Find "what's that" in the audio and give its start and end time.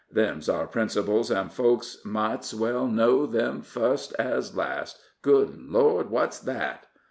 6.09-6.87